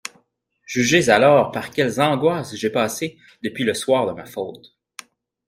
[0.65, 4.75] Jugez alors par quelles angoisses j'ai passé depuis le soir de ma faute.